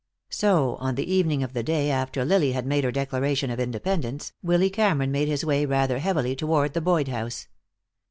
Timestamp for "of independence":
3.51-4.33